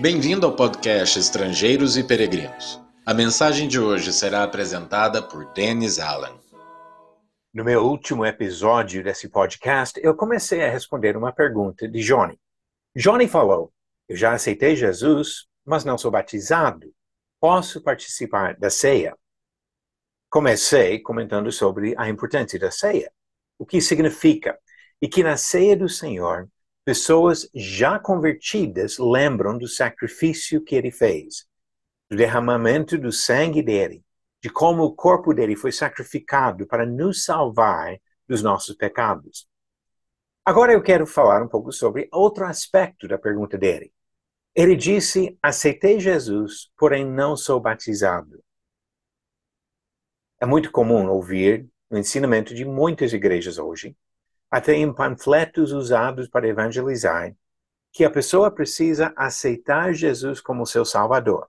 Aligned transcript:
Bem-vindo 0.00 0.46
ao 0.46 0.56
podcast 0.56 1.18
Estrangeiros 1.18 1.98
e 1.98 2.02
Peregrinos. 2.02 2.82
A 3.04 3.12
mensagem 3.12 3.68
de 3.68 3.78
hoje 3.78 4.14
será 4.14 4.42
apresentada 4.42 5.22
por 5.22 5.52
Dennis 5.52 5.98
Allen. 5.98 6.40
No 7.52 7.62
meu 7.62 7.84
último 7.84 8.24
episódio 8.24 9.04
desse 9.04 9.28
podcast, 9.28 10.00
eu 10.02 10.16
comecei 10.16 10.64
a 10.64 10.70
responder 10.70 11.18
uma 11.18 11.34
pergunta 11.34 11.86
de 11.86 12.00
Johnny. 12.00 12.40
Johnny 12.96 13.28
falou: 13.28 13.74
Eu 14.08 14.16
já 14.16 14.32
aceitei 14.32 14.74
Jesus, 14.74 15.46
mas 15.66 15.84
não 15.84 15.98
sou 15.98 16.10
batizado. 16.10 16.90
Posso 17.38 17.82
participar 17.82 18.56
da 18.56 18.70
ceia? 18.70 19.14
Comecei 20.30 20.98
comentando 21.00 21.52
sobre 21.52 21.94
a 21.98 22.08
importância 22.08 22.58
da 22.58 22.70
ceia, 22.70 23.12
o 23.58 23.66
que 23.66 23.82
significa, 23.82 24.58
e 24.98 25.06
que 25.06 25.22
na 25.22 25.36
ceia 25.36 25.76
do 25.76 25.90
Senhor 25.90 26.48
Pessoas 26.90 27.48
já 27.54 28.00
convertidas 28.00 28.98
lembram 28.98 29.56
do 29.56 29.68
sacrifício 29.68 30.60
que 30.60 30.74
ele 30.74 30.90
fez, 30.90 31.46
do 32.10 32.16
derramamento 32.16 32.98
do 32.98 33.12
sangue 33.12 33.62
dele, 33.62 34.04
de 34.42 34.50
como 34.50 34.82
o 34.82 34.92
corpo 34.92 35.32
dele 35.32 35.54
foi 35.54 35.70
sacrificado 35.70 36.66
para 36.66 36.84
nos 36.84 37.22
salvar 37.22 37.96
dos 38.26 38.42
nossos 38.42 38.74
pecados. 38.74 39.48
Agora 40.44 40.72
eu 40.72 40.82
quero 40.82 41.06
falar 41.06 41.40
um 41.44 41.48
pouco 41.48 41.70
sobre 41.70 42.08
outro 42.10 42.44
aspecto 42.44 43.06
da 43.06 43.16
pergunta 43.16 43.56
dele. 43.56 43.92
Ele 44.52 44.74
disse: 44.74 45.38
Aceitei 45.40 46.00
Jesus, 46.00 46.72
porém 46.76 47.06
não 47.06 47.36
sou 47.36 47.60
batizado. 47.60 48.42
É 50.40 50.44
muito 50.44 50.72
comum 50.72 51.08
ouvir 51.08 51.68
no 51.88 51.96
ensinamento 51.96 52.52
de 52.52 52.64
muitas 52.64 53.12
igrejas 53.12 53.58
hoje 53.58 53.96
até 54.50 54.74
em 54.74 54.92
panfletos 54.92 55.72
usados 55.72 56.28
para 56.28 56.48
evangelizar, 56.48 57.34
que 57.92 58.04
a 58.04 58.10
pessoa 58.10 58.50
precisa 58.50 59.12
aceitar 59.16 59.92
Jesus 59.92 60.40
como 60.40 60.66
seu 60.66 60.84
Salvador. 60.84 61.48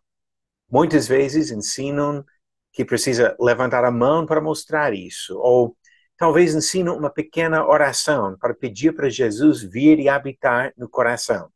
Muitas 0.70 1.08
vezes 1.08 1.52
ensinam 1.52 2.24
que 2.72 2.86
precisa 2.86 3.36
levantar 3.40 3.84
a 3.84 3.92
mão 3.92 4.26
para 4.26 4.40
mostrar 4.40 4.94
isso, 4.94 5.38
ou 5.38 5.76
talvez 6.16 6.56
ensinam 6.56 6.98
uma 6.98 7.10
pequena 7.10 7.66
oração 7.66 8.38
para 8.38 8.54
pedir 8.54 8.94
para 8.94 9.10
Jesus 9.10 9.62
vir 9.62 10.00
e 10.00 10.08
habitar 10.08 10.74
no 10.78 10.88
coração. 10.88 11.52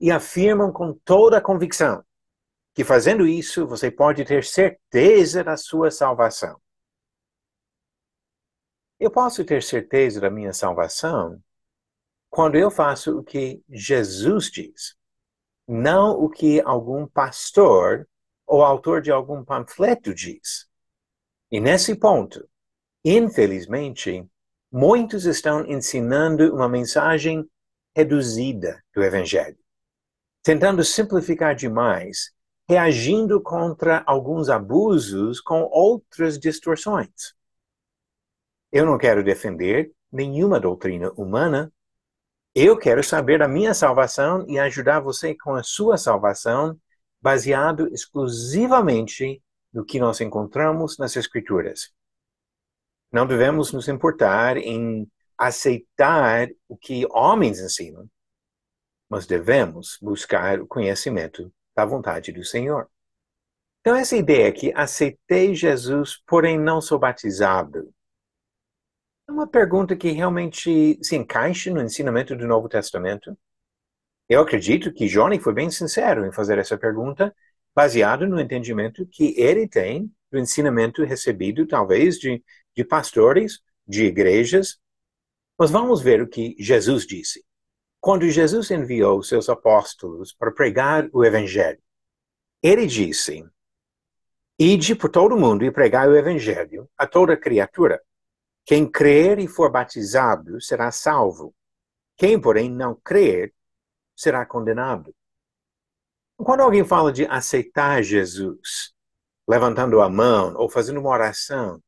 E 0.00 0.10
afirmam 0.10 0.72
com 0.72 0.94
toda 1.04 1.38
a 1.38 1.40
convicção 1.42 2.02
que 2.74 2.84
fazendo 2.84 3.26
isso 3.26 3.66
você 3.66 3.90
pode 3.90 4.24
ter 4.24 4.44
certeza 4.44 5.42
da 5.44 5.56
sua 5.56 5.90
salvação. 5.90 6.58
Eu 9.00 9.10
posso 9.10 9.42
ter 9.46 9.62
certeza 9.62 10.20
da 10.20 10.28
minha 10.28 10.52
salvação 10.52 11.42
quando 12.28 12.56
eu 12.56 12.70
faço 12.70 13.18
o 13.18 13.24
que 13.24 13.62
Jesus 13.66 14.50
diz, 14.50 14.94
não 15.66 16.10
o 16.10 16.28
que 16.28 16.60
algum 16.60 17.06
pastor 17.06 18.06
ou 18.46 18.62
autor 18.62 19.00
de 19.00 19.10
algum 19.10 19.42
panfleto 19.42 20.14
diz. 20.14 20.68
E 21.50 21.58
nesse 21.58 21.96
ponto, 21.96 22.46
infelizmente, 23.02 24.28
muitos 24.70 25.24
estão 25.24 25.64
ensinando 25.64 26.54
uma 26.54 26.68
mensagem 26.68 27.48
reduzida 27.96 28.84
do 28.94 29.02
Evangelho, 29.02 29.58
tentando 30.42 30.84
simplificar 30.84 31.54
demais, 31.54 32.32
reagindo 32.68 33.40
contra 33.40 34.04
alguns 34.06 34.50
abusos 34.50 35.40
com 35.40 35.62
outras 35.72 36.38
distorções. 36.38 37.39
Eu 38.72 38.86
não 38.86 38.96
quero 38.96 39.24
defender 39.24 39.92
nenhuma 40.12 40.60
doutrina 40.60 41.10
humana. 41.12 41.72
Eu 42.54 42.76
quero 42.78 43.02
saber 43.02 43.38
da 43.38 43.48
minha 43.48 43.74
salvação 43.74 44.44
e 44.48 44.58
ajudar 44.58 45.00
você 45.00 45.34
com 45.36 45.54
a 45.54 45.62
sua 45.62 45.96
salvação, 45.96 46.78
baseado 47.20 47.88
exclusivamente 47.92 49.42
no 49.72 49.84
que 49.84 49.98
nós 49.98 50.20
encontramos 50.20 50.98
nas 50.98 51.16
Escrituras. 51.16 51.92
Não 53.12 53.26
devemos 53.26 53.72
nos 53.72 53.88
importar 53.88 54.56
em 54.56 55.10
aceitar 55.36 56.48
o 56.68 56.76
que 56.76 57.06
homens 57.10 57.58
ensinam, 57.60 58.08
mas 59.08 59.26
devemos 59.26 59.98
buscar 60.00 60.60
o 60.60 60.66
conhecimento 60.66 61.52
da 61.74 61.84
vontade 61.84 62.30
do 62.30 62.44
Senhor. 62.44 62.88
Então, 63.80 63.96
essa 63.96 64.16
ideia 64.16 64.52
que 64.52 64.72
aceitei 64.74 65.54
Jesus, 65.54 66.22
porém 66.26 66.58
não 66.58 66.80
sou 66.80 66.98
batizado, 66.98 67.92
uma 69.30 69.46
pergunta 69.46 69.96
que 69.96 70.10
realmente 70.10 70.98
se 71.02 71.16
encaixa 71.16 71.70
no 71.70 71.80
ensinamento 71.80 72.36
do 72.36 72.46
Novo 72.46 72.68
Testamento. 72.68 73.36
Eu 74.28 74.40
acredito 74.40 74.92
que 74.92 75.06
Johnny 75.06 75.38
foi 75.38 75.52
bem 75.52 75.70
sincero 75.70 76.26
em 76.26 76.32
fazer 76.32 76.58
essa 76.58 76.76
pergunta, 76.76 77.34
baseado 77.74 78.26
no 78.26 78.40
entendimento 78.40 79.06
que 79.06 79.34
ele 79.40 79.66
tem 79.66 80.10
do 80.30 80.38
ensinamento 80.38 81.04
recebido, 81.04 81.66
talvez, 81.66 82.18
de, 82.18 82.42
de 82.76 82.84
pastores, 82.84 83.60
de 83.86 84.04
igrejas. 84.04 84.78
Mas 85.58 85.70
vamos 85.70 86.00
ver 86.00 86.22
o 86.22 86.28
que 86.28 86.54
Jesus 86.58 87.06
disse. 87.06 87.44
Quando 88.00 88.28
Jesus 88.30 88.70
enviou 88.70 89.22
seus 89.22 89.48
apóstolos 89.48 90.32
para 90.32 90.52
pregar 90.52 91.08
o 91.12 91.24
Evangelho, 91.24 91.82
ele 92.62 92.86
disse: 92.86 93.44
Ide 94.58 94.94
por 94.94 95.10
todo 95.10 95.36
mundo 95.36 95.64
e 95.64 95.70
pregai 95.70 96.08
o 96.08 96.16
Evangelho 96.16 96.88
a 96.96 97.06
toda 97.06 97.36
criatura. 97.36 98.00
Quem 98.70 98.88
crer 98.88 99.40
e 99.40 99.48
for 99.48 99.68
batizado 99.68 100.60
será 100.60 100.92
salvo. 100.92 101.52
Quem, 102.16 102.40
porém, 102.40 102.70
não 102.70 102.94
crer 102.94 103.52
será 104.14 104.46
condenado. 104.46 105.12
Quando 106.36 106.60
alguém 106.60 106.84
fala 106.84 107.12
de 107.12 107.26
aceitar 107.26 108.00
Jesus, 108.00 108.94
levantando 109.48 110.00
a 110.00 110.08
mão 110.08 110.54
ou 110.54 110.70
fazendo 110.70 111.00
uma 111.00 111.10
oração, 111.10 111.82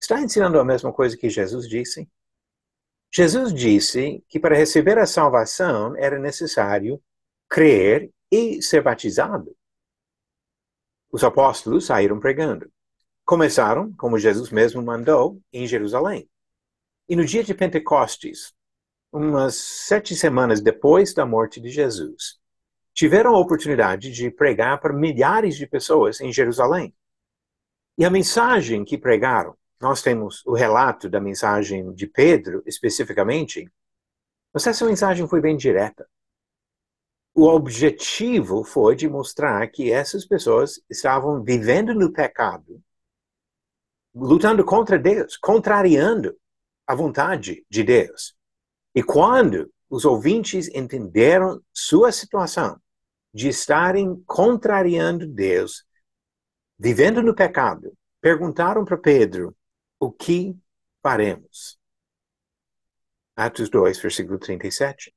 está 0.00 0.18
ensinando 0.18 0.58
a 0.58 0.64
mesma 0.64 0.90
coisa 0.94 1.14
que 1.14 1.28
Jesus 1.28 1.68
disse? 1.68 2.08
Jesus 3.12 3.52
disse 3.52 4.24
que 4.30 4.40
para 4.40 4.56
receber 4.56 4.96
a 4.96 5.04
salvação 5.04 5.94
era 5.94 6.18
necessário 6.18 7.02
crer 7.50 8.10
e 8.32 8.62
ser 8.62 8.82
batizado. 8.82 9.54
Os 11.12 11.22
apóstolos 11.22 11.84
saíram 11.84 12.18
pregando. 12.18 12.72
Começaram, 13.28 13.92
como 13.92 14.18
Jesus 14.18 14.48
mesmo 14.48 14.80
mandou, 14.80 15.38
em 15.52 15.66
Jerusalém. 15.66 16.26
E 17.06 17.14
no 17.14 17.26
dia 17.26 17.44
de 17.44 17.52
Pentecostes, 17.52 18.54
umas 19.12 19.54
sete 19.54 20.16
semanas 20.16 20.62
depois 20.62 21.12
da 21.12 21.26
morte 21.26 21.60
de 21.60 21.68
Jesus, 21.68 22.38
tiveram 22.94 23.34
a 23.34 23.38
oportunidade 23.38 24.10
de 24.12 24.30
pregar 24.30 24.80
para 24.80 24.94
milhares 24.94 25.58
de 25.58 25.66
pessoas 25.66 26.22
em 26.22 26.32
Jerusalém. 26.32 26.96
E 27.98 28.04
a 28.06 28.08
mensagem 28.08 28.82
que 28.82 28.96
pregaram, 28.96 29.54
nós 29.78 30.00
temos 30.00 30.42
o 30.46 30.54
relato 30.54 31.06
da 31.06 31.20
mensagem 31.20 31.92
de 31.92 32.06
Pedro, 32.06 32.62
especificamente, 32.64 33.70
mas 34.54 34.66
essa 34.66 34.86
mensagem 34.86 35.28
foi 35.28 35.42
bem 35.42 35.54
direta. 35.54 36.08
O 37.34 37.44
objetivo 37.44 38.64
foi 38.64 38.96
de 38.96 39.06
mostrar 39.06 39.68
que 39.68 39.92
essas 39.92 40.24
pessoas 40.24 40.80
estavam 40.88 41.44
vivendo 41.44 41.92
no 41.92 42.10
pecado 42.10 42.82
lutando 44.18 44.64
contra 44.64 44.98
Deus, 44.98 45.36
contrariando 45.36 46.36
a 46.86 46.94
vontade 46.94 47.64
de 47.70 47.84
Deus. 47.84 48.34
E 48.94 49.02
quando 49.02 49.72
os 49.88 50.04
ouvintes 50.04 50.68
entenderam 50.74 51.62
sua 51.72 52.10
situação 52.10 52.80
de 53.32 53.48
estarem 53.48 54.20
contrariando 54.26 55.26
Deus, 55.26 55.84
vivendo 56.78 57.22
no 57.22 57.34
pecado, 57.34 57.96
perguntaram 58.20 58.84
para 58.84 58.96
Pedro: 58.96 59.56
o 60.00 60.10
que 60.10 60.56
faremos? 61.02 61.78
Atos 63.36 63.70
2, 63.70 64.00
versículo 64.00 64.38
37. 64.38 65.14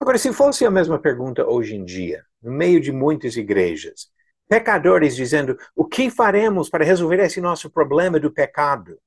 Agora, 0.00 0.16
se 0.16 0.32
fosse 0.32 0.64
a 0.64 0.70
mesma 0.70 0.98
pergunta 0.98 1.46
hoje 1.46 1.74
em 1.74 1.84
dia, 1.84 2.24
no 2.40 2.52
meio 2.52 2.80
de 2.80 2.92
muitas 2.92 3.36
igrejas, 3.36 4.10
pecadores 4.48 5.14
dizendo: 5.14 5.58
o 5.74 5.84
que 5.84 6.10
faremos 6.10 6.68
para 6.68 6.84
resolver 6.84 7.20
esse 7.20 7.40
nosso 7.40 7.70
problema 7.70 8.18
do 8.18 8.32
pecado? 8.32 8.98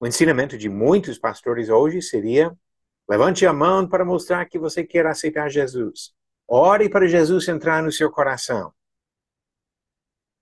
O 0.00 0.06
ensinamento 0.06 0.56
de 0.56 0.68
muitos 0.68 1.18
pastores 1.18 1.68
hoje 1.68 2.00
seria: 2.00 2.56
levante 3.08 3.44
a 3.46 3.52
mão 3.52 3.88
para 3.88 4.04
mostrar 4.04 4.46
que 4.46 4.58
você 4.58 4.84
quer 4.84 5.06
aceitar 5.06 5.50
Jesus. 5.50 6.14
Ore 6.46 6.88
para 6.88 7.06
Jesus 7.06 7.48
entrar 7.48 7.82
no 7.82 7.90
seu 7.90 8.10
coração. 8.10 8.72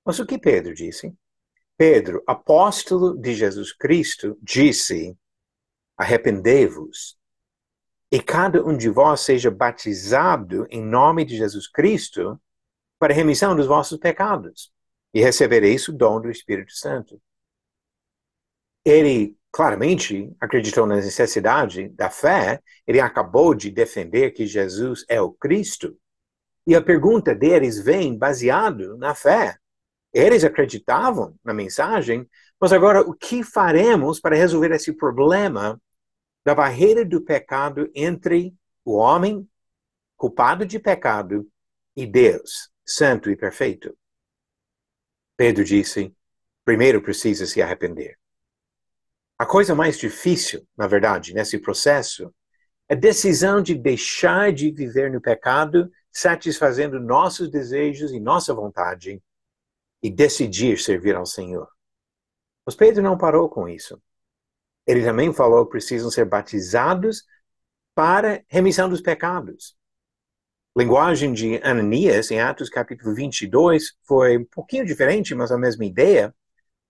Mas 0.04 0.18
o 0.18 0.26
que 0.26 0.38
Pedro 0.38 0.74
disse? 0.74 1.16
Pedro, 1.76 2.22
apóstolo 2.26 3.16
de 3.16 3.34
Jesus 3.34 3.72
Cristo, 3.72 4.36
disse: 4.42 5.16
arrependei-vos 5.96 7.16
e 8.10 8.20
cada 8.20 8.62
um 8.62 8.76
de 8.76 8.90
vós 8.90 9.22
seja 9.22 9.50
batizado 9.50 10.66
em 10.70 10.84
nome 10.84 11.24
de 11.24 11.34
Jesus 11.34 11.66
Cristo 11.66 12.38
para 13.02 13.12
a 13.12 13.16
remissão 13.16 13.56
dos 13.56 13.66
vossos 13.66 13.98
pecados 13.98 14.72
e 15.12 15.20
recebereis 15.20 15.88
o 15.88 15.92
dom 15.92 16.20
do 16.20 16.30
Espírito 16.30 16.72
Santo. 16.72 17.20
Ele 18.84 19.36
claramente 19.50 20.32
acreditou 20.40 20.86
na 20.86 20.94
necessidade 20.94 21.88
da 21.88 22.08
fé, 22.08 22.62
ele 22.86 23.00
acabou 23.00 23.54
de 23.56 23.72
defender 23.72 24.30
que 24.30 24.46
Jesus 24.46 25.04
é 25.08 25.20
o 25.20 25.32
Cristo, 25.32 25.98
E 26.64 26.76
a 26.76 26.80
pergunta 26.80 27.34
deles 27.34 27.82
vem 27.82 28.16
baseado 28.16 28.96
na 28.96 29.16
fé. 29.16 29.56
Eles 30.12 30.44
acreditavam 30.44 31.34
na 31.42 31.52
mensagem, 31.52 32.24
mas 32.60 32.72
agora 32.72 33.00
o 33.00 33.12
que 33.12 33.42
faremos 33.42 34.20
para 34.20 34.36
resolver 34.36 34.70
esse 34.70 34.92
problema 34.92 35.76
da 36.44 36.54
barreira 36.54 37.04
do 37.04 37.20
pecado 37.20 37.90
entre 37.96 38.54
o 38.84 38.92
homem 38.92 39.44
culpado 40.16 40.64
de 40.64 40.78
pecado 40.78 41.50
e 41.96 42.06
Deus, 42.06 42.71
santo 42.92 43.30
e 43.30 43.36
perfeito? 43.36 43.96
Pedro 45.36 45.64
disse: 45.64 46.14
primeiro 46.64 47.02
precisa 47.02 47.46
se 47.46 47.60
arrepender. 47.60 48.18
A 49.38 49.46
coisa 49.46 49.74
mais 49.74 49.98
difícil, 49.98 50.66
na 50.76 50.86
verdade, 50.86 51.34
nesse 51.34 51.58
processo, 51.58 52.32
é 52.88 52.94
a 52.94 52.96
decisão 52.96 53.60
de 53.60 53.74
deixar 53.74 54.52
de 54.52 54.70
viver 54.70 55.10
no 55.10 55.20
pecado, 55.20 55.90
satisfazendo 56.10 57.00
nossos 57.00 57.50
desejos 57.50 58.12
e 58.12 58.20
nossa 58.20 58.54
vontade, 58.54 59.22
e 60.02 60.10
decidir 60.10 60.78
servir 60.78 61.16
ao 61.16 61.26
Senhor. 61.26 61.68
Mas 62.64 62.76
Pedro 62.76 63.02
não 63.02 63.18
parou 63.18 63.48
com 63.48 63.68
isso. 63.68 64.00
Ele 64.86 65.02
também 65.02 65.32
falou 65.32 65.64
que 65.64 65.72
precisam 65.72 66.10
ser 66.10 66.24
batizados 66.24 67.24
para 67.94 68.44
remissão 68.48 68.88
dos 68.88 69.00
pecados. 69.00 69.76
Linguagem 70.74 71.34
de 71.34 71.60
Ananias, 71.62 72.30
em 72.30 72.40
Atos 72.40 72.70
capítulo 72.70 73.14
22, 73.14 73.94
foi 74.04 74.38
um 74.38 74.44
pouquinho 74.46 74.86
diferente, 74.86 75.34
mas 75.34 75.52
a 75.52 75.58
mesma 75.58 75.84
ideia. 75.84 76.34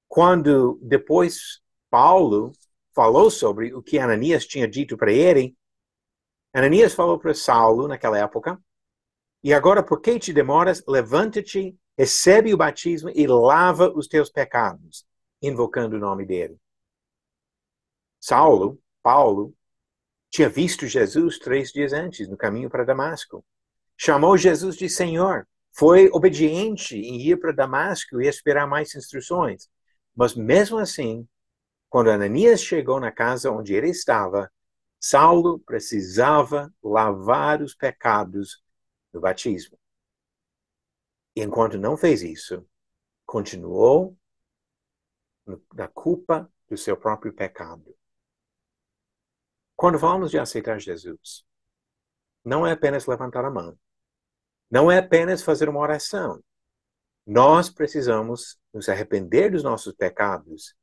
Quando 0.07 0.79
depois 0.81 1.61
Paulo 1.91 2.53
falou 2.95 3.29
sobre 3.29 3.75
o 3.75 3.83
que 3.83 3.99
Ananias 3.99 4.47
tinha 4.47 4.69
dito 4.69 4.97
para 4.97 5.11
ele, 5.11 5.57
Ananias 6.55 6.95
falou 6.95 7.19
para 7.19 7.35
Saulo 7.35 7.89
naquela 7.89 8.19
época, 8.19 8.57
e 9.43 9.53
agora 9.53 9.83
por 9.83 10.01
que 10.01 10.17
te 10.17 10.33
demoras? 10.33 10.85
Levanta-te, 10.87 11.77
recebe 11.99 12.55
o 12.55 12.57
batismo 12.57 13.11
e 13.13 13.27
lava 13.27 13.91
os 13.91 14.07
teus 14.07 14.31
pecados, 14.31 15.05
invocando 15.43 15.97
o 15.97 15.99
nome 15.99 16.25
dele. 16.25 16.57
Saulo, 18.21 18.81
Paulo, 19.03 19.53
tinha 20.31 20.49
visto 20.49 20.87
Jesus 20.87 21.37
três 21.41 21.73
dias 21.73 21.93
antes, 21.93 22.29
no 22.29 22.37
caminho 22.37 22.71
para 22.71 22.85
Damasco. 22.85 23.45
Chamou 23.97 24.37
Jesus 24.37 24.77
de 24.77 24.89
Senhor. 24.89 25.47
Foi 25.73 26.09
obediente 26.13 26.97
em 26.97 27.21
ir 27.21 27.39
para 27.39 27.53
Damasco 27.53 28.21
e 28.21 28.27
esperar 28.27 28.67
mais 28.67 28.95
instruções. 28.95 29.69
Mas 30.15 30.35
mesmo 30.35 30.79
assim, 30.79 31.27
quando 31.89 32.11
Ananias 32.11 32.63
chegou 32.63 33.01
na 33.01 33.11
casa 33.11 33.51
onde 33.51 33.75
ele 33.75 33.89
estava, 33.89 34.51
Saulo 35.01 35.59
precisava 35.61 36.73
lavar 36.83 37.63
os 37.63 37.75
pecados 37.75 38.63
do 39.13 39.21
batismo. 39.21 39.79
E 41.35 41.43
enquanto 41.43 41.79
não 41.79 41.97
fez 41.97 42.23
isso, 42.23 42.67
continuou 43.27 44.17
na 45.75 45.89
culpa 45.89 46.51
do 46.69 46.77
seu 46.77 46.97
próprio 46.97 47.33
pecado. 47.33 47.97
Quando 49.75 49.99
falamos 49.99 50.31
de 50.31 50.39
aceitar 50.39 50.79
Jesus, 50.79 51.45
não 52.45 52.67
é 52.67 52.73
apenas 52.73 53.07
levantar 53.07 53.45
a 53.45 53.51
mão, 53.51 53.79
não 54.71 54.91
é 54.91 54.99
apenas 54.99 55.43
fazer 55.43 55.69
uma 55.69 55.81
oração. 55.81 56.43
Nós 57.27 57.71
precisamos 57.71 58.59
nos 58.73 58.89
arrepender 58.89 59.51
dos 59.51 59.63
nossos 59.63 59.95
pecados 59.95 60.75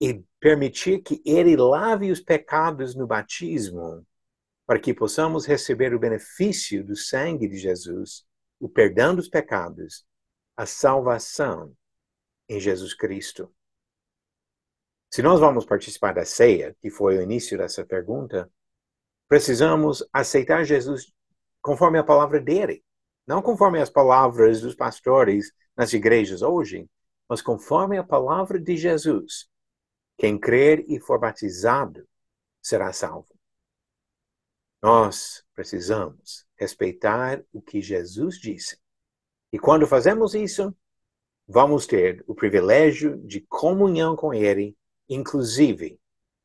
e 0.00 0.22
permitir 0.38 1.00
que 1.00 1.22
Ele 1.24 1.56
lave 1.56 2.10
os 2.10 2.20
pecados 2.20 2.94
no 2.94 3.06
batismo, 3.06 4.06
para 4.66 4.78
que 4.78 4.92
possamos 4.92 5.46
receber 5.46 5.94
o 5.94 5.98
benefício 5.98 6.84
do 6.84 6.96
sangue 6.96 7.48
de 7.48 7.56
Jesus, 7.56 8.26
o 8.58 8.68
perdão 8.68 9.14
dos 9.14 9.28
pecados, 9.28 10.04
a 10.56 10.66
salvação 10.66 11.74
em 12.48 12.60
Jesus 12.60 12.94
Cristo. 12.94 13.52
Se 15.10 15.22
nós 15.22 15.38
vamos 15.38 15.64
participar 15.64 16.12
da 16.12 16.24
ceia, 16.24 16.76
que 16.80 16.90
foi 16.90 17.16
o 17.18 17.22
início 17.22 17.56
dessa 17.56 17.84
pergunta, 17.84 18.50
precisamos 19.28 20.06
aceitar 20.12 20.64
Jesus 20.64 21.12
conforme 21.60 21.98
a 21.98 22.04
palavra 22.04 22.40
dele, 22.40 22.84
não 23.26 23.40
conforme 23.40 23.80
as 23.80 23.90
palavras 23.90 24.60
dos 24.60 24.74
pastores 24.74 25.52
nas 25.76 25.92
igrejas 25.92 26.42
hoje, 26.42 26.88
mas 27.28 27.40
conforme 27.40 27.96
a 27.96 28.04
palavra 28.04 28.60
de 28.60 28.76
Jesus. 28.76 29.48
Quem 30.16 30.38
crer 30.38 30.84
e 30.88 31.00
for 31.00 31.18
batizado 31.18 32.06
será 32.62 32.92
salvo. 32.92 33.34
Nós 34.82 35.42
precisamos 35.54 36.46
respeitar 36.56 37.42
o 37.52 37.60
que 37.60 37.80
Jesus 37.80 38.38
disse. 38.38 38.78
E 39.50 39.58
quando 39.58 39.86
fazemos 39.86 40.34
isso, 40.34 40.76
vamos 41.48 41.86
ter 41.86 42.22
o 42.26 42.34
privilégio 42.34 43.16
de 43.26 43.40
comunhão 43.40 44.14
com 44.14 44.32
Ele 44.32 44.76
inclusive 45.08 45.98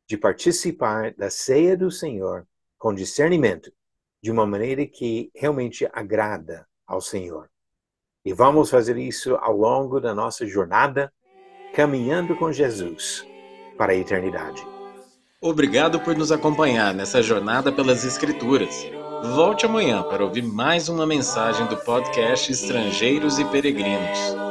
de 0.08 0.18
participar 0.18 1.14
da 1.14 1.30
ceia 1.30 1.78
do 1.78 1.92
Senhor 1.92 2.48
com 2.80 2.94
discernimento, 2.94 3.72
de 4.24 4.32
uma 4.32 4.48
maneira 4.48 4.86
que 4.88 5.30
realmente 5.36 5.88
agrada 5.94 6.66
ao 6.88 7.00
Senhor. 7.00 7.48
E 8.26 8.34
vamos 8.34 8.70
fazer 8.70 8.98
isso 8.98 9.36
ao 9.36 9.56
longo 9.56 10.00
da 10.00 10.16
nossa 10.16 10.48
jornada, 10.48 11.14
caminhando 11.74 12.36
com 12.36 12.52
Jesus 12.52 13.26
para 13.78 13.94
a 13.94 13.96
eternidade. 13.96 14.66
Obrigado 15.42 16.02
por 16.02 16.18
nos 16.18 16.32
acompanhar 16.32 16.94
nessa 16.94 17.22
jornada 17.22 17.72
pelas 17.72 18.04
Escrituras. 18.04 18.86
Volte 19.36 19.66
amanhã 19.66 20.04
para 20.04 20.24
ouvir 20.24 20.42
mais 20.42 20.90
uma 20.90 21.06
mensagem 21.06 21.66
do 21.68 21.78
podcast 21.78 22.52
Estrangeiros 22.52 23.40
e 23.40 23.46
Peregrinos. 23.46 24.49